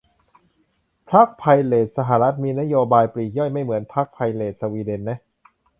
[1.11, 5.17] พรรคไพเรตสหรัฐมีนโยบายปลีกย่อยไม่เหมือนพรรคไพเรตสวีเดนนะ